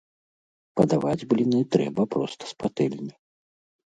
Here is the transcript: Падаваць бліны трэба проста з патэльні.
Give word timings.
Падаваць 0.79 1.27
бліны 1.33 1.59
трэба 1.75 2.05
проста 2.13 2.49
з 2.53 2.57
патэльні. 2.65 3.11